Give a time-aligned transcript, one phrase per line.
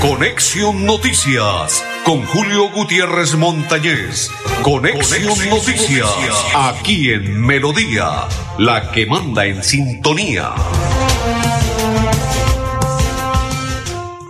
[0.00, 4.30] Conexión Noticias con Julio Gutiérrez Montañez.
[4.62, 6.08] Conexión, Noticias,
[6.54, 8.28] aquí en Melodía,
[8.60, 10.54] la que manda en sintonía.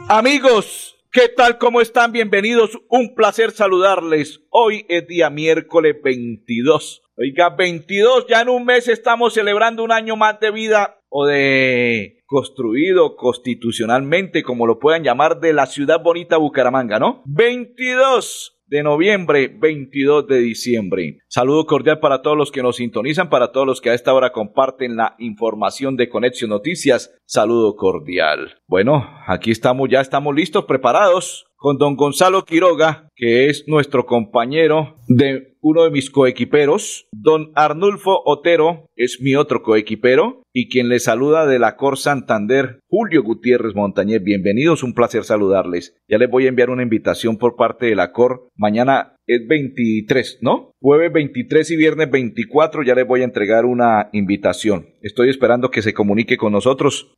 [0.09, 1.59] Amigos, ¿qué tal?
[1.59, 2.13] ¿Cómo están?
[2.13, 2.79] Bienvenidos.
[2.89, 4.41] Un placer saludarles.
[4.49, 7.02] Hoy es día miércoles 22.
[7.19, 12.23] Oiga, 22, ya en un mes estamos celebrando un año más de vida o de
[12.25, 17.23] construido constitucionalmente, como lo puedan llamar, de la ciudad bonita Bucaramanga, ¿no?
[17.27, 21.19] 22 de noviembre, 22 de diciembre.
[21.29, 24.33] Saludo cordial para todos los que nos sintonizan, para todos los que a esta hora
[24.33, 27.15] comparten la información de Conexión Noticias.
[27.27, 28.63] Saludo cordial.
[28.67, 34.97] Bueno, aquí estamos, ya estamos listos, preparados con don Gonzalo Quiroga, que es nuestro compañero
[35.07, 37.07] de uno de mis coequiperos.
[37.13, 42.81] Don Arnulfo Otero es mi otro coequipero y quien le saluda de la Cor Santander,
[42.89, 44.25] Julio Gutiérrez Montañez.
[44.25, 45.95] Bienvenidos, un placer saludarles.
[46.09, 48.49] Ya les voy a enviar una invitación por parte de la Cor.
[48.57, 50.73] Mañana es 23, ¿no?
[50.81, 54.89] Jueves 23 y viernes 24 ya les voy a entregar una invitación.
[55.03, 57.15] Estoy esperando que se comunique con nosotros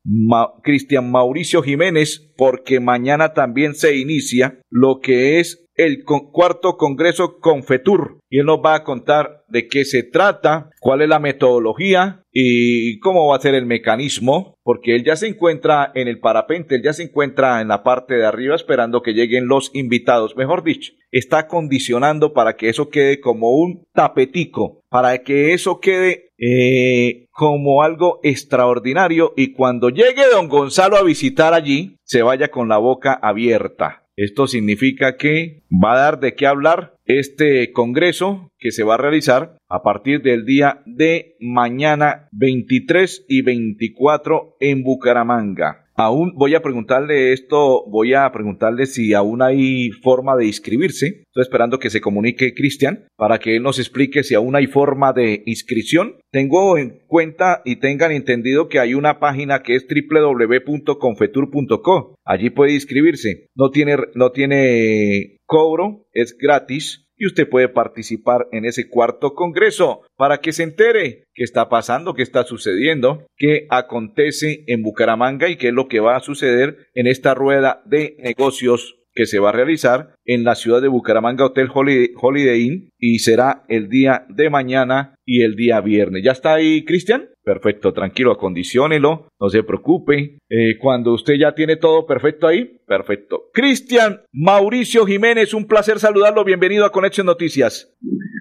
[0.62, 8.20] Cristian Mauricio Jiménez porque mañana también se inicia lo que es el cuarto Congreso Confetur
[8.30, 12.98] y él nos va a contar de qué se trata, cuál es la metodología y
[12.98, 16.82] cómo va a ser el mecanismo, porque él ya se encuentra en el parapente, él
[16.82, 20.92] ya se encuentra en la parte de arriba esperando que lleguen los invitados, mejor dicho,
[21.12, 27.84] está condicionando para que eso quede como un tapetico, para que eso quede eh, como
[27.84, 33.14] algo extraordinario y cuando llegue don Gonzalo a visitar allí, se vaya con la boca
[33.14, 38.94] abierta esto significa que va a dar de qué hablar este Congreso que se va
[38.94, 45.83] a realizar a partir del día de mañana 23 y 24 en Bucaramanga.
[45.96, 51.22] Aún voy a preguntarle esto, voy a preguntarle si aún hay forma de inscribirse.
[51.26, 55.12] Estoy esperando que se comunique Cristian para que él nos explique si aún hay forma
[55.12, 56.16] de inscripción.
[56.32, 62.16] Tengo en cuenta y tengan entendido que hay una página que es www.confetur.co.
[62.24, 63.46] Allí puede inscribirse.
[63.54, 70.38] No tiene, no tiene cobro, es gratis usted puede participar en ese cuarto congreso para
[70.38, 75.68] que se entere qué está pasando, qué está sucediendo, qué acontece en Bucaramanga y qué
[75.68, 79.52] es lo que va a suceder en esta rueda de negocios que se va a
[79.52, 85.14] realizar en la ciudad de Bucaramanga Hotel Holiday Inn y será el día de mañana
[85.24, 86.22] y el día viernes.
[86.24, 87.28] ¿Ya está ahí, Cristian?
[87.44, 90.38] Perfecto, tranquilo, acondiciónelo, no se preocupe.
[90.48, 93.50] Eh, cuando usted ya tiene todo perfecto ahí, perfecto.
[93.52, 96.42] Cristian Mauricio Jiménez, un placer saludarlo.
[96.42, 97.94] Bienvenido a Conexión Noticias.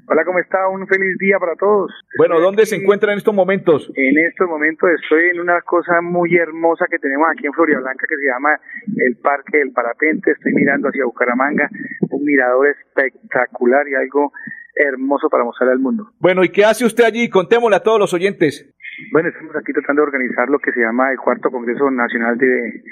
[0.08, 0.70] Hola, ¿cómo está?
[0.70, 1.92] Un feliz día para todos.
[2.18, 3.92] Bueno, ¿dónde se encuentra en estos momentos?
[3.96, 8.06] En estos momentos estoy en una cosa muy hermosa que tenemos aquí en Florida Blanca
[8.08, 8.56] que se llama
[8.96, 10.32] el Parque del Parapente.
[10.32, 11.70] Estoy mirando hacia Bucaramanga,
[12.10, 14.32] un mirador espectacular y algo
[14.76, 16.10] hermoso para mostrarle al mundo.
[16.20, 17.30] Bueno, ¿y qué hace usted allí?
[17.30, 18.74] Contémosle a todos los oyentes.
[19.12, 22.84] Bueno, estamos aquí tratando de organizar lo que se llama el cuarto Congreso Nacional de,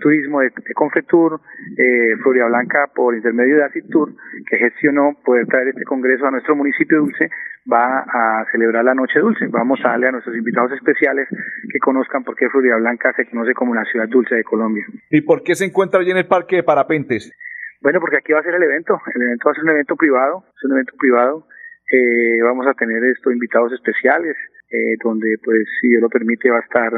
[0.00, 1.40] Turismo de, Confetur,
[1.76, 4.14] eh, Florida Blanca, por intermedio de Acitur,
[4.48, 7.30] que gestionó poder traer este congreso a nuestro municipio dulce,
[7.70, 9.46] va a celebrar la Noche Dulce.
[9.48, 11.28] Vamos a darle a nuestros invitados especiales
[11.72, 14.84] que conozcan por qué Florida Blanca se conoce como la ciudad dulce de Colombia.
[15.10, 17.32] ¿Y por qué se encuentra allí en el Parque de Parapentes?
[17.80, 19.00] Bueno, porque aquí va a ser el evento.
[19.14, 21.46] El evento va a ser un evento privado, es un evento privado.
[21.90, 24.36] Eh, vamos a tener estos invitados especiales,
[24.70, 26.92] eh, donde, pues, si Dios lo permite, va a estar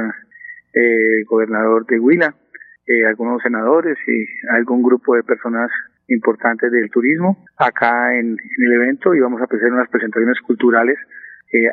[0.74, 2.34] eh, el gobernador de Huila,
[2.86, 5.70] eh, algunos senadores y algún grupo de personas
[6.08, 10.98] importantes del turismo acá en, el evento y vamos a hacer unas presentaciones culturales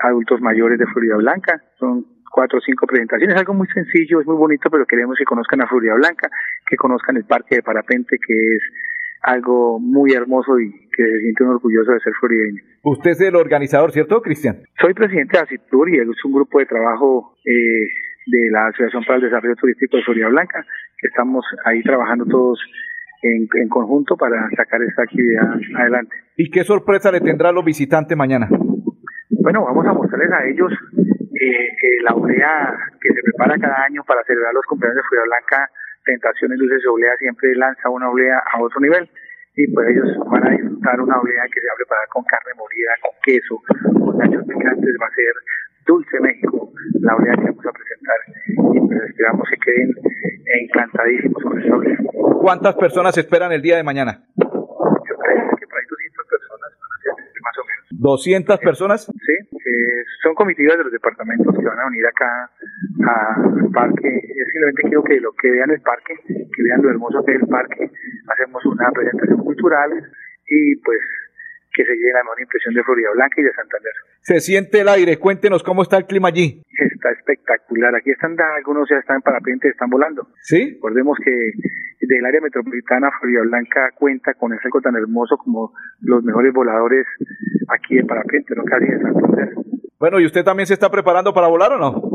[0.01, 1.61] adultos mayores de Florida Blanca.
[1.77, 5.61] Son cuatro o cinco presentaciones, algo muy sencillo, es muy bonito, pero queremos que conozcan
[5.61, 6.29] a Florida Blanca,
[6.67, 8.61] que conozcan el parque de parapente, que es
[9.21, 12.61] algo muy hermoso y que se siente orgulloso de ser florideño.
[12.83, 14.57] Usted es el organizador, ¿cierto, Cristian?
[14.79, 17.87] Soy presidente de ACITUR y es un grupo de trabajo eh,
[18.25, 20.65] de la Asociación para el Desarrollo Turístico de Florida Blanca,
[20.99, 22.59] que estamos ahí trabajando todos
[23.21, 26.15] en, conjunto para sacar esta actividad adelante.
[26.35, 28.47] ¿Y qué sorpresa le tendrá a los visitantes mañana?
[29.29, 34.23] Bueno, vamos a mostrarles a ellos eh, la olea que se prepara cada año para
[34.23, 35.71] celebrar los cumpleaños de Florida Blanca
[36.07, 39.09] Tentaciones Dulces de Oblea siempre lanza una oblea a otro nivel
[39.59, 42.53] y pues ellos van a disfrutar una oblea que se va a preparar con carne
[42.55, 43.59] molida, con queso,
[43.91, 45.33] con nachos picantes, va a ser
[45.85, 46.71] Dulce México,
[47.01, 48.19] la oblea que vamos a presentar
[48.71, 49.91] y pues esperamos que queden
[50.63, 51.97] encantadísimos con esa oblea.
[52.39, 54.23] ¿Cuántas personas esperan el día de mañana?
[54.39, 56.69] Yo creo que por ahí 200 personas
[57.43, 57.83] más o menos.
[57.91, 58.99] ¿200 personas?
[59.11, 62.51] Sí, eh, son comitivas de los departamentos que van a venir acá
[63.05, 64.09] al parque.
[64.09, 67.41] Yo simplemente quiero que lo que vean el parque, que vean lo hermoso que es
[67.41, 67.91] el parque.
[68.27, 69.91] Hacemos una presentación cultural
[70.47, 70.99] y pues
[71.73, 73.93] que se llegue la mejor impresión de Florida Blanca y de Santander.
[74.21, 76.63] Se siente el aire, cuéntenos cómo está el clima allí.
[76.73, 80.27] Está espectacular, aquí están, algunos ya están en parapente, están volando.
[80.41, 80.73] Sí.
[80.73, 81.51] Recordemos que
[82.01, 87.05] del área metropolitana Florida Blanca cuenta con ese algo tan hermoso como los mejores voladores
[87.69, 89.49] aquí de parapente, no casi de Santander.
[89.99, 92.06] Bueno, ¿y usted también se está preparando para volar o no?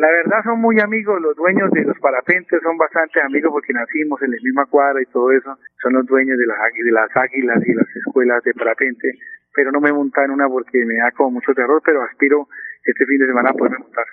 [0.00, 4.16] La verdad son muy amigos, los dueños de los parapentes son bastante amigos porque nacimos
[4.22, 5.58] en la misma cuadra y todo eso.
[5.82, 9.12] Son los dueños de las, de las águilas y las escuelas de parapente.
[9.54, 12.48] Pero no me monta en una porque me da como mucho terror, pero aspiro
[12.82, 14.04] este fin de semana a poderme montar.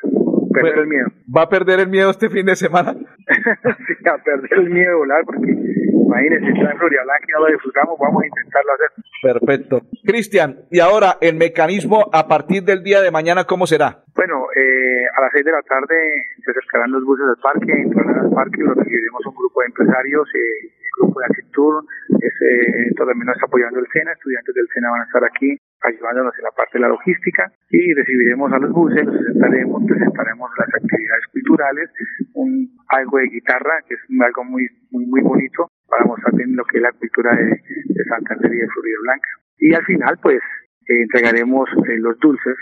[0.51, 1.07] Perder el miedo.
[1.33, 2.93] ¿Va a perder el miedo este fin de semana?
[3.87, 7.39] sí, a perder el miedo de volar porque imagínense, está en Florida Blanca y no
[7.39, 8.91] lo disfrutamos, vamos a intentarlo hacer.
[9.21, 9.81] Perfecto.
[10.05, 14.03] Cristian, y ahora el mecanismo a partir del día de mañana, ¿cómo será?
[14.15, 15.95] Bueno, eh, a las seis de la tarde
[16.43, 20.27] se acercarán los buses al parque, entrarán al parque, lo recibiremos un grupo de empresarios,
[20.33, 21.85] eh, grupo de Actitud,
[22.21, 26.43] ese también nos apoyando el SENA, estudiantes del SENA van a estar aquí ayudándonos en
[26.43, 31.89] la parte de la logística y recibiremos a los buses, presentaremos, presentaremos las actividades culturales,
[32.33, 36.77] un, algo de guitarra, que es algo muy, muy, muy bonito para mostrar lo que
[36.77, 39.29] es la cultura de, de Santander y de Florida Blanca.
[39.59, 40.41] Y al final, pues,
[40.87, 42.55] eh, entregaremos eh, los dulces,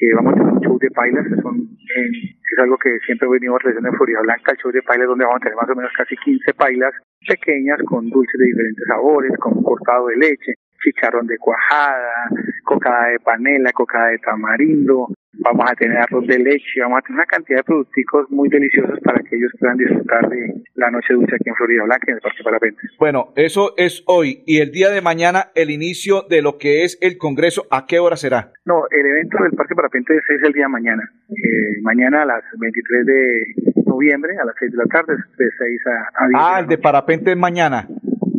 [0.00, 3.28] que vamos a tener un show de pailas, que son, eh, es algo que siempre
[3.28, 5.76] venimos realizando en Florida Blanca, el show de pailas donde vamos a tener más o
[5.76, 6.94] menos casi 15 pailas
[7.28, 12.32] pequeñas con dulces de diferentes sabores, con cortado de leche, chicharrón de cuajada,
[12.64, 17.18] cocada de panela, cocada de tamarindo, vamos a tener arroz de leche, vamos a tener
[17.18, 21.34] una cantidad de productos muy deliciosos para que ellos puedan disfrutar de la noche dulce
[21.34, 22.80] aquí en Florida Blanca en el Parque Parapente.
[22.98, 26.98] Bueno, eso es hoy y el día de mañana el inicio de lo que es
[27.00, 28.52] el Congreso, ¿a qué hora será?
[28.64, 32.44] No, el evento del Parque Parapente es el día de mañana, eh, mañana a las
[32.58, 36.40] 23 de noviembre a las 6 de la tarde, de 6 a, a 10.
[36.40, 37.86] Ah, el de Parapente es mañana.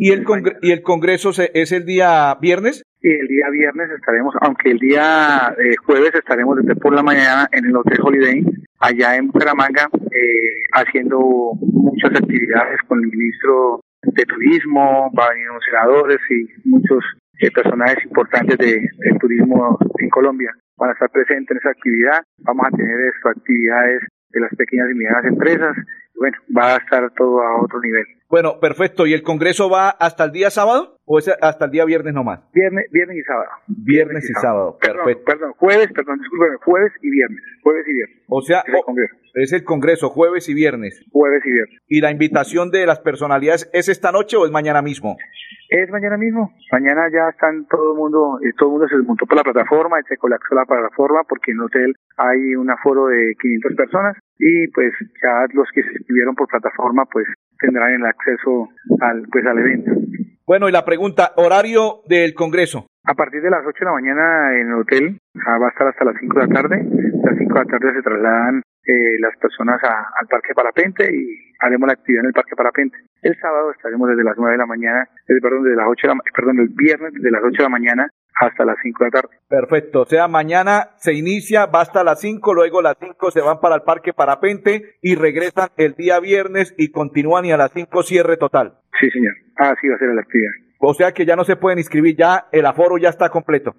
[0.03, 0.25] ¿Y el,
[0.63, 2.81] ¿Y el Congreso es el día viernes?
[3.01, 7.47] Y el día viernes estaremos, aunque el día eh, jueves estaremos desde por la mañana
[7.51, 8.43] en el Hotel Holiday,
[8.79, 11.19] allá en Bucaramanga, eh, haciendo
[11.61, 17.05] muchas actividades con el ministro de Turismo, van a venir senadores y muchos
[17.39, 20.49] eh, personajes importantes de, del turismo en Colombia.
[20.77, 22.23] Van a estar presentes en esa actividad.
[22.39, 24.01] Vamos a tener esto, actividades
[24.31, 25.77] de las pequeñas y medianas empresas.
[26.21, 28.05] Bueno, va a estar todo a otro nivel.
[28.29, 29.07] Bueno, perfecto.
[29.07, 32.41] ¿Y el Congreso va hasta el día sábado o es hasta el día viernes nomás?
[32.53, 33.49] Viernes, viernes y sábado.
[33.65, 34.77] Viernes, y, sábado.
[34.79, 35.23] Perfecto.
[35.25, 37.39] Perdón, jueves, perdón, discúlpeme, jueves y viernes.
[37.63, 38.17] Jueves y viernes.
[38.27, 39.15] O sea, es el, Congreso.
[39.33, 41.03] es el Congreso, jueves y viernes.
[41.11, 41.79] Jueves y viernes.
[41.87, 45.17] ¿Y la invitación de las personalidades es esta noche o es mañana mismo?
[45.69, 46.53] Es mañana mismo.
[46.71, 49.97] Mañana ya están todo el mundo, eh, todo el mundo se desmontó por la plataforma,
[50.07, 54.67] se colapsó la plataforma porque en el hotel hay un aforo de 500 personas y
[54.69, 54.91] pues
[55.21, 57.27] ya los que se inscribieron por plataforma pues
[57.59, 59.91] tendrán el acceso al pues al evento.
[60.47, 62.87] Bueno, y la pregunta, horario del Congreso.
[63.05, 66.05] A partir de las 8 de la mañana en el hotel, va a estar hasta
[66.05, 66.75] las 5 de la tarde.
[66.75, 71.05] A las 5 de la tarde se trasladan eh, las personas a, al Parque Parapente
[71.05, 72.97] y haremos la actividad en el Parque Parapente.
[73.21, 76.13] El sábado estaremos desde las 9 de la mañana, desde, perdón, desde las 8 de
[76.13, 78.09] la, perdón, el viernes desde las 8 de la mañana
[78.41, 79.35] hasta las 5 de la tarde.
[79.47, 83.59] Perfecto, o sea, mañana se inicia, va hasta las 5, luego las 5 se van
[83.59, 88.03] para el Parque Parapente y regresan el día viernes y continúan y a las 5
[88.03, 88.73] cierre total.
[88.99, 89.33] Sí, señor.
[89.57, 90.51] Así va a ser la actividad.
[90.79, 93.75] O sea que ya no se pueden inscribir, ya el aforo ya está completo.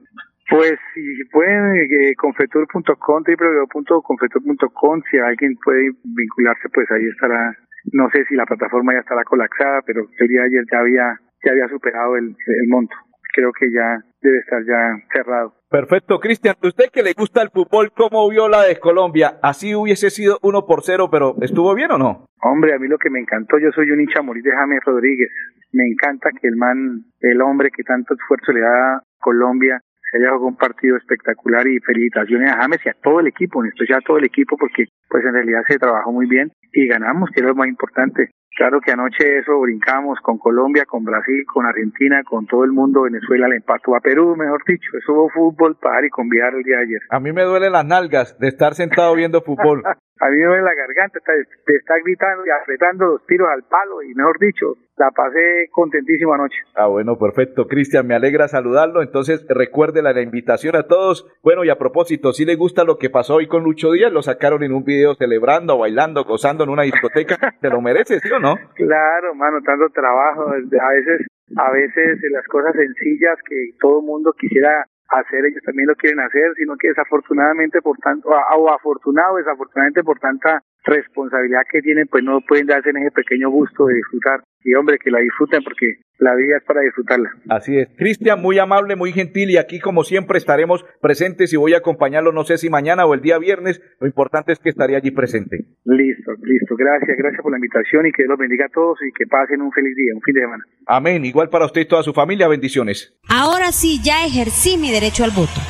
[0.49, 7.57] Pues si pueden, eh, confetur.com, www.confetur.com, si alguien puede vincularse, pues ahí estará.
[7.93, 11.21] No sé si la plataforma ya estará colapsada, pero el día de ayer ya había,
[11.45, 12.95] ya había superado el, el monto.
[13.33, 15.55] Creo que ya debe estar ya cerrado.
[15.71, 16.55] Perfecto, Cristian.
[16.63, 19.39] ¿Usted que le gusta el fútbol, cómo vio la de Colombia?
[19.43, 22.27] Así hubiese sido uno por cero, pero ¿estuvo bien o no?
[22.43, 25.31] Hombre, a mí lo que me encantó, yo soy un hincha morir de James Rodríguez.
[25.73, 30.19] Me encanta que el man, el hombre que tanto esfuerzo le da a Colombia, se
[30.19, 33.71] haya jugado un partido espectacular y felicitaciones a James y a todo el equipo, en
[33.71, 37.31] especial a todo el equipo, porque pues en realidad se trabajó muy bien y ganamos,
[37.31, 38.29] que es lo más importante.
[38.55, 43.03] Claro que anoche eso brincamos con Colombia, con Brasil, con Argentina, con todo el mundo.
[43.03, 44.91] Venezuela le empató a Perú, mejor dicho.
[44.99, 47.01] Eso hubo fútbol para y convidar el día de ayer.
[47.09, 49.83] A mí me duele las nalgas de estar sentado viendo fútbol.
[50.21, 54.03] a mí me duele la garganta de estar gritando y apretando los tiros al palo
[54.03, 56.59] y mejor dicho, la pasé contentísimo anoche.
[56.77, 57.67] Ah, bueno, perfecto.
[57.67, 59.03] Cristian, me alegra saludarlo.
[59.03, 61.27] Entonces, recuérdela la invitación a todos.
[61.43, 64.23] Bueno, y a propósito, si le gusta lo que pasó hoy con Lucho Díaz, lo
[64.23, 67.37] sacaron en un video celebrando, bailando, gozando en una discoteca.
[67.61, 68.55] ¿Te lo mereces, ¿sí o no?
[68.75, 70.51] Claro, mano, tanto trabajo.
[70.51, 75.89] A veces, a veces las cosas sencillas que todo el mundo quisiera hacer, ellos también
[75.89, 81.83] lo quieren hacer, sino que desafortunadamente por tanto, o afortunado, desafortunadamente por tanta responsabilidad que
[81.83, 84.43] tienen, pues no pueden darse en ese pequeño gusto de disfrutar.
[84.65, 87.31] Y hombre, que la disfruten porque la vida es para disfrutarla.
[87.49, 87.89] Así es.
[87.97, 92.33] Cristian, muy amable, muy gentil y aquí como siempre estaremos presentes y voy a acompañarlo,
[92.33, 95.65] no sé si mañana o el día viernes, lo importante es que estaré allí presente.
[95.85, 96.77] Listo, listo.
[96.77, 99.61] Gracias, gracias por la invitación y que Dios los bendiga a todos y que pasen
[99.61, 100.65] un feliz día, un fin de semana.
[100.87, 101.25] Amén.
[101.25, 103.19] Igual para usted y toda su familia, bendiciones.
[103.29, 105.61] Ahora sí, ya ejercí mi derecho al voto.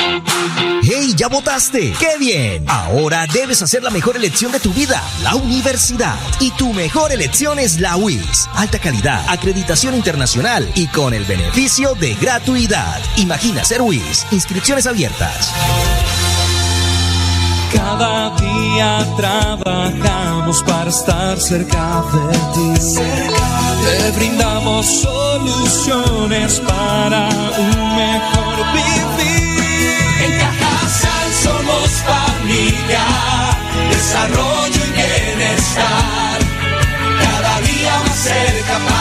[0.84, 1.92] ¡Hey, ya votaste!
[1.98, 2.64] ¡Qué bien!
[2.68, 6.16] Ahora debes hacer la mejor elección de tu vida, la universidad.
[6.40, 8.48] Y tu mejor elección es la UIS.
[8.56, 10.41] Alta calidad, acreditación internacional
[10.74, 13.00] y con el beneficio de gratuidad.
[13.16, 14.26] Imagina ser WIS.
[14.32, 15.52] Inscripciones abiertas.
[17.72, 22.96] Cada día trabajamos para estar cerca de ti.
[23.84, 29.94] Te brindamos soluciones para un mejor vivir.
[30.24, 33.06] En Cajasal somos familia,
[33.90, 36.38] desarrollo y bienestar.
[37.22, 38.91] Cada día más cerca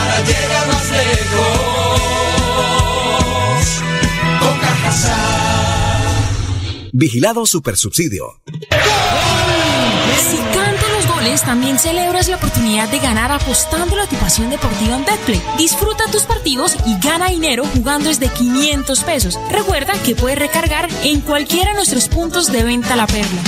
[7.02, 8.40] Vigilado Supersubsidio.
[8.46, 14.94] Si cantan los goles, también celebras la oportunidad de ganar apostando la tu pasión deportiva
[14.94, 15.42] en Betplay.
[15.58, 19.36] Disfruta tus partidos y gana dinero jugando desde 500 pesos.
[19.50, 23.42] Recuerda que puedes recargar en cualquiera de nuestros puntos de venta La Perla.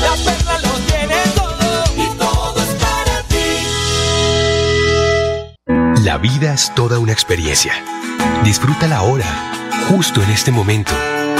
[0.00, 3.22] La perla lo tiene todo y todo es para
[5.94, 6.04] ti.
[6.04, 7.74] La vida es toda una experiencia.
[8.44, 9.26] Disfrútala ahora,
[9.90, 10.94] justo en este momento.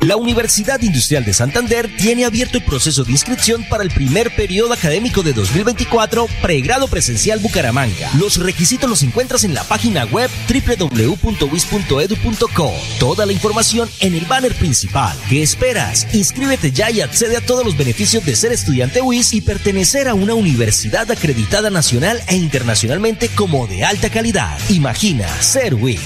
[0.00, 4.72] La Universidad Industrial de Santander tiene abierto el proceso de inscripción para el primer periodo
[4.72, 8.08] académico de 2024, pregrado presencial Bucaramanga.
[8.18, 12.72] Los requisitos los encuentras en la página web www.wis.edu.co.
[12.98, 15.14] Toda la información en el banner principal.
[15.28, 16.06] ¿Qué esperas?
[16.14, 20.14] Inscríbete ya y accede a todos los beneficios de ser estudiante WIS y pertenecer a
[20.14, 24.58] una universidad acreditada nacional e internacionalmente como de alta calidad.
[24.70, 26.00] Imagina ser WIS.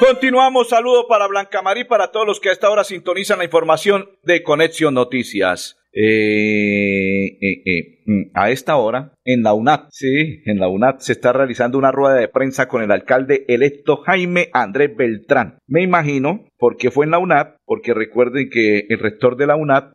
[0.00, 4.08] Continuamos, saludo para Blanca Marí, para todos los que a esta hora sintonizan la información
[4.22, 5.79] de Conexión Noticias.
[5.92, 11.12] Eh, eh, eh, mm, a esta hora, en la UNAT, sí, en la UNAT se
[11.12, 15.58] está realizando una rueda de prensa con el alcalde electo Jaime Andrés Beltrán.
[15.66, 19.92] Me imagino, porque fue en la UNAT, porque recuerden que el rector de la UNAT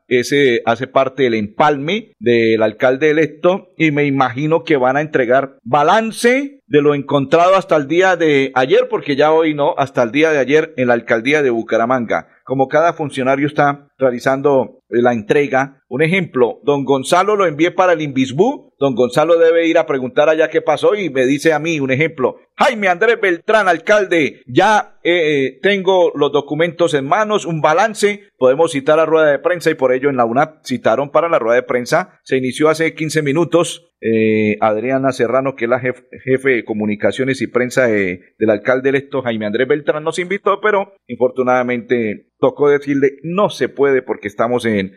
[0.65, 6.59] hace parte del empalme del alcalde electo y me imagino que van a entregar balance
[6.67, 10.31] de lo encontrado hasta el día de ayer, porque ya hoy no, hasta el día
[10.31, 12.27] de ayer en la alcaldía de Bucaramanga.
[12.43, 18.01] Como cada funcionario está realizando la entrega, un ejemplo, don Gonzalo lo envié para el
[18.01, 21.79] Invisbú, don Gonzalo debe ir a preguntar allá qué pasó y me dice a mí
[21.79, 28.23] un ejemplo, Jaime Andrés Beltrán, alcalde, ya eh, tengo los documentos en manos, un balance,
[28.37, 31.39] podemos citar a rueda de prensa y por ello en la UNAP citaron para la
[31.39, 36.03] rueda de prensa, se inició hace 15 minutos, eh, Adriana Serrano, que es la jef,
[36.23, 40.93] jefe de comunicaciones y prensa de, del alcalde electo Jaime Andrés Beltrán, nos invitó, pero
[41.07, 44.93] infortunadamente tocó decirle no se puede porque estamos en,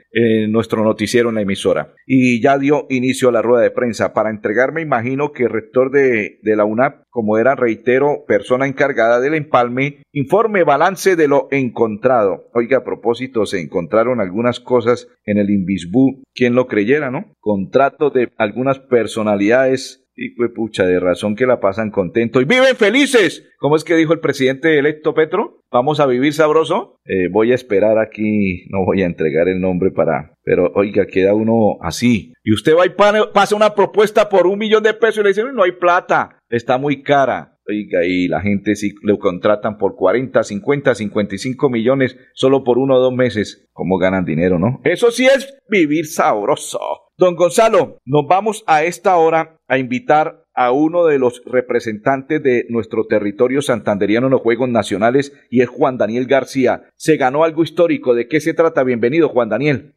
[0.50, 1.94] nuestro noticiero en la emisora.
[2.06, 4.12] Y ya dio inicio a la rueda de prensa.
[4.12, 9.20] Para entregarme, imagino que el rector de, de la UNAP, como era, reitero, persona encargada
[9.20, 12.48] del empalme, informe balance de lo encontrado.
[12.54, 17.32] Oiga, a propósito, se encontraron algunas cosas en el Invisbú, quien lo creyera, ¿no?
[17.40, 22.74] Contrato de algunas personalidades Y pues pucha, de razón que la pasan contento y viven
[22.74, 23.48] felices.
[23.58, 25.62] ¿Cómo es que dijo el presidente electo Petro?
[25.70, 26.96] Vamos a vivir sabroso.
[27.04, 30.34] Eh, voy a esperar aquí, no voy a entregar el nombre para...
[30.42, 32.32] Pero oiga, queda uno así.
[32.42, 32.90] Y usted va y
[33.32, 36.78] pasa una propuesta por un millón de pesos y le dicen, no hay plata, está
[36.78, 37.56] muy cara.
[37.70, 42.96] Oiga, y la gente si le contratan por 40, 50, 55 millones solo por uno
[42.96, 43.68] o dos meses.
[43.74, 44.80] ¿Cómo ganan dinero, no?
[44.84, 46.80] Eso sí es vivir sabroso.
[47.18, 52.64] Don Gonzalo, nos vamos a esta hora a invitar a uno de los representantes de
[52.70, 56.84] nuestro territorio santanderiano en los Juegos Nacionales y es Juan Daniel García.
[56.96, 58.14] Se ganó algo histórico.
[58.14, 58.82] ¿De qué se trata?
[58.82, 59.92] Bienvenido, Juan Daniel.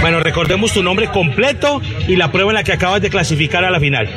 [0.00, 3.70] Bueno, recordemos tu nombre completo y la prueba en la que acabas de clasificar a
[3.70, 4.08] la final.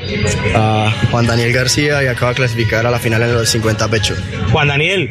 [0.56, 4.16] Uh, Juan Daniel García y acaba de clasificar a la final en los 50 pecho.
[4.52, 5.10] Juan Daniel,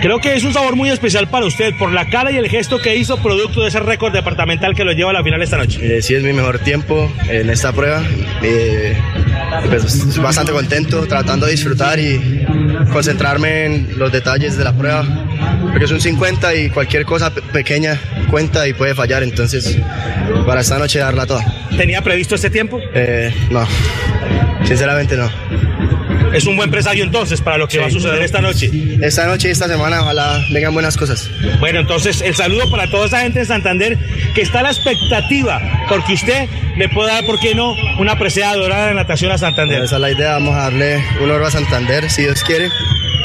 [0.00, 2.78] creo que es un sabor muy especial para usted por la cara y el gesto
[2.78, 5.98] que hizo producto de ese récord departamental que lo lleva a la final esta noche.
[5.98, 8.02] Eh, sí, es mi mejor tiempo en esta prueba.
[8.42, 8.96] Eh,
[9.68, 12.44] pues, bastante contento, tratando de disfrutar y
[12.92, 15.04] concentrarme en los detalles de la prueba,
[15.70, 17.98] porque es un 50 y cualquier cosa pequeña
[18.30, 19.78] cuenta y puede fallar, entonces
[20.46, 21.44] para esta noche darla toda.
[21.76, 22.80] ¿Tenía previsto este tiempo?
[22.94, 23.66] Eh, no,
[24.64, 25.30] sinceramente no.
[26.32, 28.70] Es un buen presagio entonces para lo que va a suceder esta noche.
[29.02, 31.30] Esta noche y esta semana ojalá vengan buenas cosas.
[31.60, 33.98] Bueno, entonces el saludo para toda esa gente en Santander
[34.34, 38.56] que está a la expectativa porque usted le puede dar, ¿por qué no?, una preciada
[38.56, 39.82] dorada de natación a Santander.
[39.82, 42.70] esa es la idea, vamos a darle un oro a Santander si Dios quiere,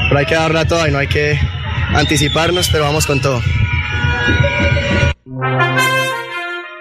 [0.10, 1.40] pero hay que darla toda y no hay que
[1.94, 3.42] anticiparnos, pero vamos con todo.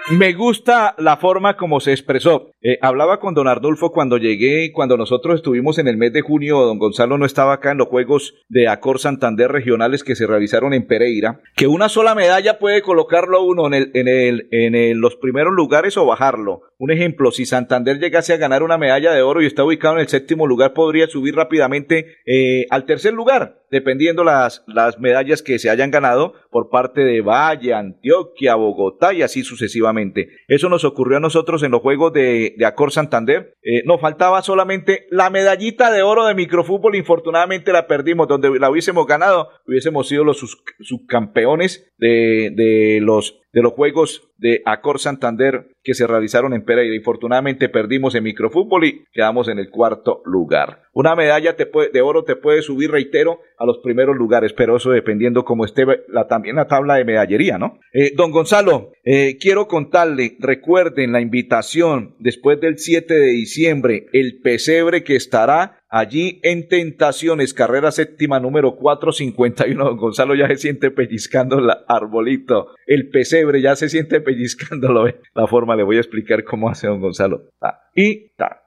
[0.09, 2.51] Me gusta la forma como se expresó.
[2.61, 6.61] Eh, hablaba con don Ardulfo cuando llegué, cuando nosotros estuvimos en el mes de junio,
[6.61, 10.73] don Gonzalo no estaba acá en los Juegos de Acor Santander regionales que se realizaron
[10.73, 15.17] en Pereira, que una sola medalla puede colocarlo uno en, el, en, el, en los
[15.17, 16.61] primeros lugares o bajarlo.
[16.79, 20.01] Un ejemplo, si Santander llegase a ganar una medalla de oro y está ubicado en
[20.01, 25.57] el séptimo lugar, podría subir rápidamente eh, al tercer lugar, dependiendo las, las medallas que
[25.57, 30.29] se hayan ganado por parte de Valle, Antioquia, Bogotá y así sucesivamente.
[30.47, 33.56] Eso nos ocurrió a nosotros en los Juegos de, de Acor Santander.
[33.69, 36.95] Eh, nos faltaba solamente la medallita de oro de microfútbol.
[36.95, 38.29] Infortunadamente la perdimos.
[38.29, 40.39] Donde la hubiésemos ganado, hubiésemos sido los
[40.79, 46.95] subcampeones de, de los de los Juegos de Acor Santander que se realizaron en Pereira.
[46.95, 50.83] Infortunadamente perdimos en microfútbol y quedamos en el cuarto lugar.
[50.93, 55.43] Una medalla de oro te puede subir, reitero, a los primeros lugares, pero eso dependiendo
[55.43, 57.79] cómo esté la, también la tabla de medallería, ¿no?
[57.93, 63.31] Eh, don Gonzalo, eh, quiero contarle, recuerden la invitación después del 7 de
[63.65, 70.57] el pesebre que estará Allí en Tentaciones, carrera séptima número 451, don Gonzalo ya se
[70.57, 72.75] siente pellizcando el arbolito.
[72.85, 75.05] El pesebre ya se siente pellizcándolo.
[75.33, 77.49] La forma le voy a explicar cómo hace don Gonzalo.
[77.95, 78.66] y ta,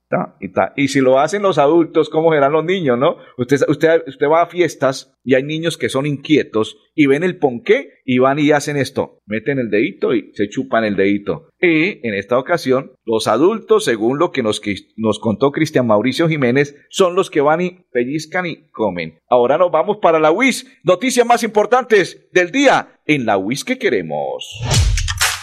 [0.76, 3.16] y, si lo hacen los adultos, ¿cómo serán los niños, no?
[3.38, 7.38] Usted, usted, usted va a fiestas y hay niños que son inquietos y ven el
[7.38, 9.20] ponqué y van y hacen esto.
[9.26, 11.48] Meten el dedito y se chupan el dedito.
[11.60, 14.60] Y en esta ocasión, los adultos, según lo que nos,
[14.96, 19.20] nos contó Cristian Mauricio Jiménez, son los que van y pellizcan y comen.
[19.28, 20.66] Ahora nos vamos para la WIS.
[20.82, 24.60] Noticias más importantes del día en la WIS que queremos.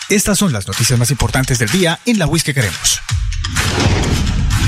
[0.09, 3.01] Estas son las noticias más importantes del día en la WIS que queremos.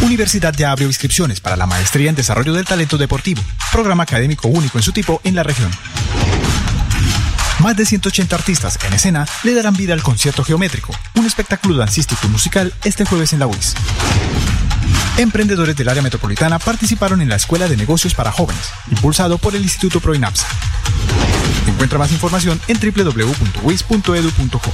[0.01, 4.77] Universidad ya abrió inscripciones para la Maestría en Desarrollo del Talento Deportivo, programa académico único
[4.77, 5.69] en su tipo en la región.
[7.59, 12.21] Más de 180 artistas en escena le darán vida al concierto geométrico, un espectáculo dancístico
[12.25, 13.75] y musical este jueves en la UIS.
[15.17, 19.63] Emprendedores del área metropolitana participaron en la Escuela de Negocios para Jóvenes, impulsado por el
[19.63, 20.47] Instituto Proinapsa.
[21.67, 24.73] Encuentra más información en www.wis.edu.co.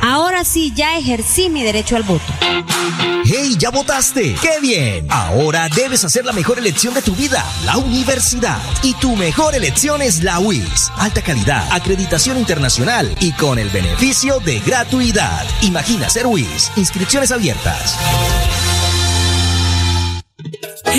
[0.00, 2.24] Ahora sí, ya ejercí mi derecho al voto.
[3.24, 4.36] ¡Hey, ya votaste!
[4.40, 5.06] ¡Qué bien!
[5.10, 8.58] Ahora debes hacer la mejor elección de tu vida, la universidad.
[8.82, 10.90] Y tu mejor elección es la UIS.
[10.96, 15.44] Alta calidad, acreditación internacional y con el beneficio de gratuidad.
[15.62, 16.72] Imagina ser UIS.
[16.76, 17.98] Inscripciones abiertas.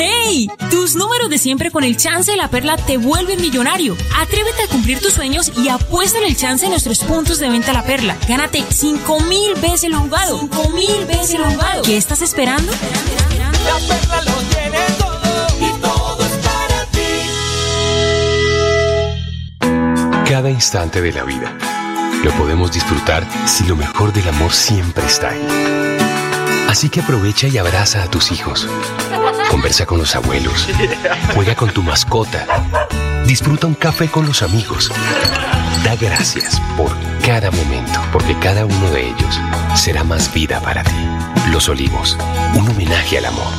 [0.01, 0.49] ¡Hey!
[0.71, 3.97] Tus números de siempre con el chance de la perla te vuelven millonario.
[4.17, 7.73] Atrévete a cumplir tus sueños y apuesta en el chance de nuestros puntos de venta
[7.73, 8.15] la perla.
[8.25, 10.39] Gánate 5 mil veces lo jugado.
[10.39, 11.81] 5 mil veces lo jugado.
[11.81, 12.71] ¿Qué estás esperando?
[12.71, 16.85] La perla lo tiene todo y todo es para
[20.23, 20.29] ti.
[20.29, 21.53] Cada instante de la vida
[22.23, 25.45] lo podemos disfrutar si lo mejor del amor siempre está ahí.
[26.69, 28.65] Así que aprovecha y abraza a tus hijos.
[29.49, 30.67] Conversa con los abuelos.
[31.33, 32.45] Juega con tu mascota.
[33.25, 34.91] Disfruta un café con los amigos.
[35.83, 39.39] Da gracias por cada momento, porque cada uno de ellos
[39.75, 40.95] será más vida para ti.
[41.51, 42.15] Los Olivos,
[42.55, 43.51] un homenaje al amor.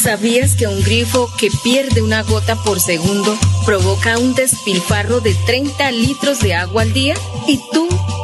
[0.00, 3.36] ¿Sabías que un grifo que pierde una gota por segundo
[3.66, 7.14] provoca un despilfarro de 30 litros de agua al día?
[7.48, 7.87] ¿Y tú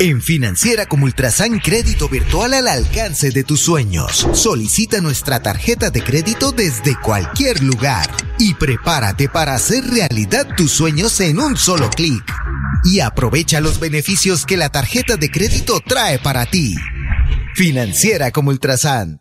[0.00, 4.26] En Financiera como Ultrasan Crédito Virtual al alcance de tus sueños.
[4.32, 11.20] Solicita nuestra tarjeta de crédito desde cualquier lugar y prepárate para hacer realidad tus sueños
[11.20, 12.24] en un solo clic.
[12.82, 16.74] Y aprovecha los beneficios que la tarjeta de crédito trae para ti.
[17.54, 19.20] Financiera como Ultrasan.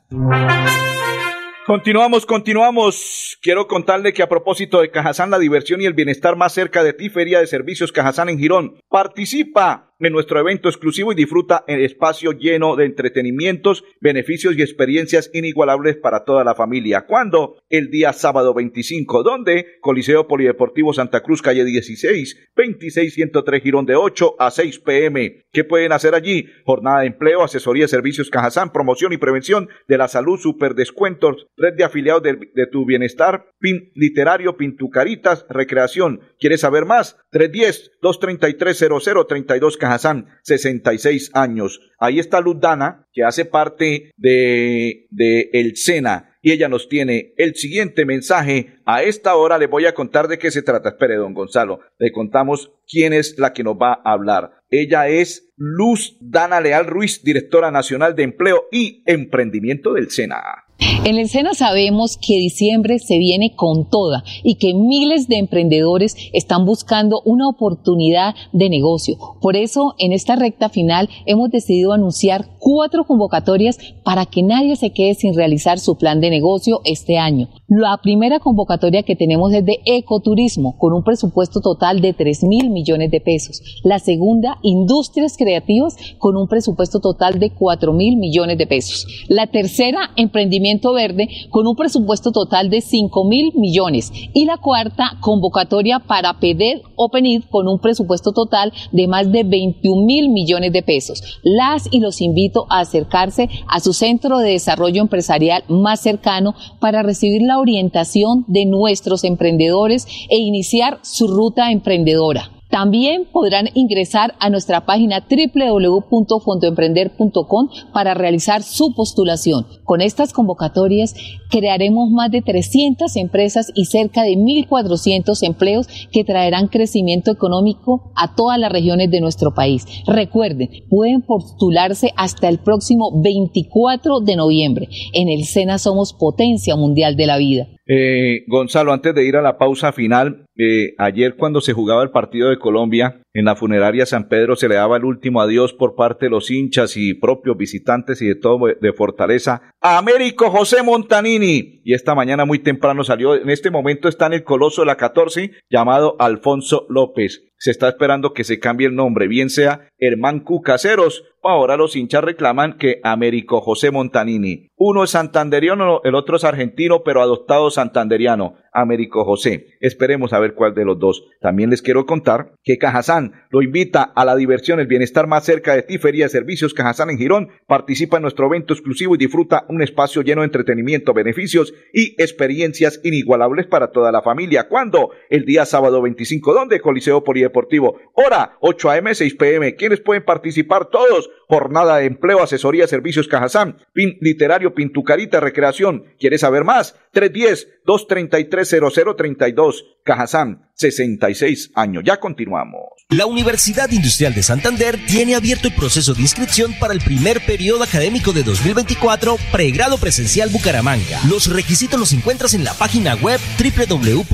[1.66, 3.38] Continuamos, continuamos.
[3.42, 6.92] Quiero contarle que a propósito de Cajazán, la diversión y el bienestar más cerca de
[6.92, 8.82] ti, Feria de Servicios Cajazán en Girón.
[8.90, 15.30] Participa en nuestro evento exclusivo y disfruta el espacio lleno de entretenimientos, beneficios y experiencias
[15.34, 17.06] inigualables para toda la familia.
[17.06, 17.58] ¿Cuándo?
[17.70, 19.24] El día sábado 25.
[19.24, 19.78] ¿Dónde?
[19.82, 25.46] Coliseo Polideportivo Santa Cruz, calle 16, 26103 Girón de 8 a 6 pm.
[25.52, 26.48] ¿Qué pueden hacer allí?
[26.66, 31.76] Jornada de empleo, asesoría, servicios Cajazán, promoción y prevención de la salud, super descuentos, red
[31.76, 36.22] de afiliados de, de tu bienestar, pin literario, pintucaritas, recreación.
[36.40, 37.18] ¿Quieres saber más?
[37.34, 41.82] 310-233-0032 Cajazán, 66 años.
[42.00, 47.34] Ahí está Luz Dana, que hace parte de, de El Sena y ella nos tiene
[47.38, 48.76] el siguiente mensaje.
[48.86, 50.90] A esta hora le voy a contar de qué se trata.
[50.90, 54.52] Espere, don Gonzalo, le contamos quién es la que nos va a hablar.
[54.70, 60.66] Ella es Luz Dana Leal Ruiz, directora nacional de empleo y emprendimiento del SENA.
[60.80, 66.16] En el SENA sabemos que diciembre se viene con toda y que miles de emprendedores
[66.32, 69.18] están buscando una oportunidad de negocio.
[69.42, 74.90] Por eso, en esta recta final hemos decidido anunciar cuatro convocatorias para que nadie se
[74.90, 77.50] quede sin realizar su plan de negocio este año.
[77.68, 82.72] La primera convocatoria que tenemos es de ecoturismo, con un presupuesto total de 3 mil
[82.72, 83.62] millones de pesos.
[83.84, 89.06] La segunda, industrias creativas, con un presupuesto total de 4 mil millones de pesos.
[89.28, 94.12] La tercera, emprendimiento verde, con un presupuesto total de 5 mil millones.
[94.34, 100.06] Y la cuarta, convocatoria para PEDED OpenID, con un presupuesto total de más de 21
[100.06, 101.40] mil millones de pesos.
[101.44, 107.04] Las y los invito a acercarse a su centro de desarrollo empresarial más cercano para
[107.04, 112.50] recibir la orientación de nuestros emprendedores e iniciar su ruta emprendedora.
[112.74, 119.68] También podrán ingresar a nuestra página www.fondoemprender.com para realizar su postulación.
[119.84, 121.14] Con estas convocatorias
[121.52, 128.34] crearemos más de 300 empresas y cerca de 1.400 empleos que traerán crecimiento económico a
[128.34, 129.86] todas las regiones de nuestro país.
[130.08, 134.90] Recuerden, pueden postularse hasta el próximo 24 de noviembre.
[135.14, 137.68] En el SENA somos potencia mundial de la vida.
[137.86, 142.12] Eh, Gonzalo, antes de ir a la pausa final, eh, ayer cuando se jugaba el
[142.12, 145.96] partido de Colombia, en la funeraria San Pedro se le daba el último adiós por
[145.96, 151.82] parte de los hinchas y propios visitantes y de todo de Fortaleza Américo José Montanini.
[151.84, 154.96] Y esta mañana muy temprano salió, en este momento está en el Coloso de la
[154.96, 157.44] 14, llamado Alfonso López.
[157.58, 162.24] Se está esperando que se cambie el nombre, bien sea Hermán Cucaseros, ahora los hinchas
[162.24, 164.70] reclaman que Américo José Montanini.
[164.76, 168.56] Uno es santanderiano, el otro es argentino, pero adoptado santanderiano.
[168.74, 169.68] Américo José.
[169.80, 171.26] Esperemos a ver cuál de los dos.
[171.42, 175.74] También les quiero contar que Cajazán lo invita a la diversión, el bienestar más cerca
[175.74, 177.50] de ti, Feria de Servicios Cajazán en Girón.
[177.68, 183.00] Participa en nuestro evento exclusivo y disfruta un espacio lleno de entretenimiento, beneficios y experiencias
[183.04, 184.68] inigualables para toda la familia.
[184.68, 185.12] ¿Cuándo?
[185.30, 186.54] El día sábado 25.
[186.54, 186.82] ¿Dónde?
[186.82, 188.00] Coliseo Polideportivo.
[188.14, 189.76] Hora 8 a.m., 6 p.m.
[189.76, 190.90] ¿Quiénes pueden participar?
[190.90, 191.30] Todos.
[191.48, 193.78] Jornada de empleo, asesoría, servicios Cajazán.
[193.94, 196.06] Pin literario, pintucarita, recreación.
[196.20, 197.00] ¿Quieres saber más?
[197.14, 198.76] 310 233
[199.16, 202.04] 0032 Cajazán 66 años.
[202.06, 202.84] Ya continuamos.
[203.10, 207.84] La Universidad Industrial de Santander tiene abierto el proceso de inscripción para el primer periodo
[207.84, 211.20] académico de 2024, pregrado presencial Bucaramanga.
[211.30, 214.32] Los requisitos los encuentras en la página web www.wis.edu.co.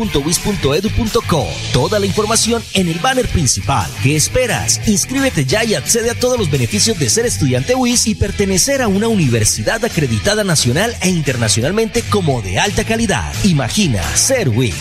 [1.74, 3.92] Toda la información en el banner principal.
[4.02, 4.88] ¿Qué esperas?
[4.88, 8.88] Inscríbete ya y accede a todos los beneficios de ser estudiante WIS y pertenecer a
[8.88, 13.34] una universidad acreditada nacional e internacionalmente como de alta calidad.
[13.44, 14.76] Imagina ser WIS.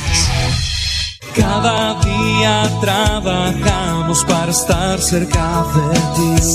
[1.35, 6.47] Cada día trabajamos para estar cerca de ti.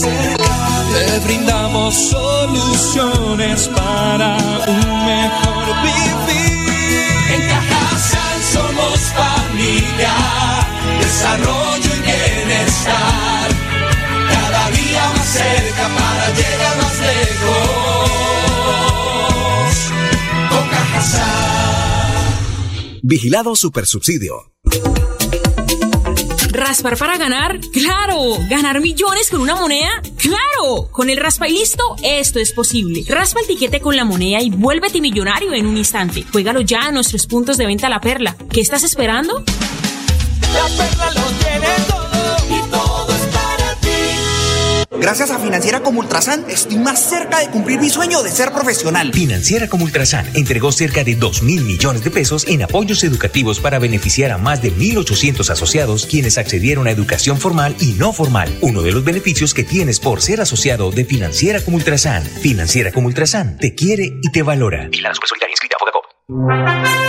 [0.93, 6.69] Te brindamos soluciones para un mejor vivir.
[7.33, 10.13] En Cajasal somos familia,
[10.99, 13.49] desarrollo y bienestar.
[14.29, 17.82] Cada día más cerca para llegar más lejos.
[23.05, 24.53] Vigilado Supersubsidio.
[26.51, 27.59] ¿Raspar para ganar?
[27.73, 28.37] ¡Claro!
[28.49, 30.01] ¿Ganar millones con una moneda?
[30.15, 30.87] ¡Claro!
[30.89, 33.03] Con el raspa y listo, esto es posible.
[33.05, 36.23] Raspa el tiquete con la moneda y vuélvete millonario en un instante.
[36.31, 38.37] Juégalo ya a nuestros puntos de venta La Perla.
[38.49, 39.43] ¿Qué estás esperando?
[40.53, 41.92] La perla lo tiene
[44.99, 49.11] Gracias a Financiera como Ultrasan, estoy más cerca de cumplir mi sueño de ser profesional.
[49.11, 53.79] Financiera como Ultrasan entregó cerca de 2 mil millones de pesos en apoyos educativos para
[53.79, 58.49] beneficiar a más de 1.800 asociados quienes accedieron a educación formal y no formal.
[58.61, 62.23] Uno de los beneficios que tienes por ser asociado de Financiera como Ultrasan.
[62.23, 64.89] Financiera como Ultrasan te quiere y te valora.
[64.91, 67.03] Y la Supersolidaria inscrita a Fogacop.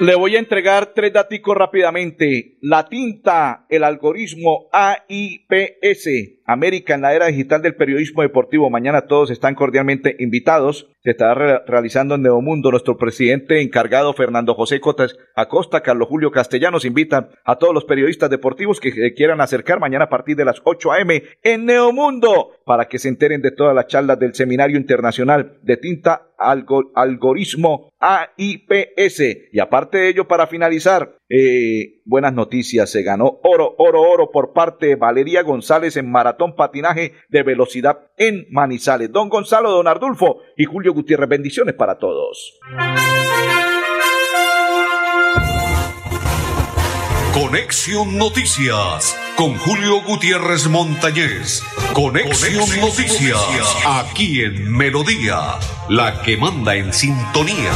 [0.00, 2.58] Le voy a entregar tres datos rápidamente.
[2.60, 6.08] La tinta, el algoritmo AIPS,
[6.46, 8.68] América en la era digital del periodismo deportivo.
[8.70, 10.90] Mañana todos están cordialmente invitados.
[11.02, 12.70] Se estará re- realizando en Neomundo.
[12.70, 18.30] Nuestro presidente encargado, Fernando José Cotas Acosta, Carlos Julio Castellanos, invitan a todos los periodistas
[18.30, 21.22] deportivos que se quieran acercar mañana a partir de las 8 a.m.
[21.42, 26.28] en Neomundo para que se enteren de todas las charlas del Seminario Internacional de Tinta
[26.38, 29.20] Algo- Algoritmo AIPS.
[29.52, 32.90] Y aparte de ello, para finalizar, eh, buenas noticias.
[32.90, 37.98] Se ganó oro, oro, oro por parte de Valeria González en maratón patinaje de velocidad
[38.16, 39.10] en Manizales.
[39.10, 42.60] Don Gonzalo, don Ardulfo y Julio Gutiérrez, bendiciones para todos.
[47.34, 51.62] Conexión Noticias con Julio Gutiérrez Montañez.
[51.92, 53.40] Conexión, Noticias
[53.84, 57.72] aquí en Melodía, la que manda en sintonía.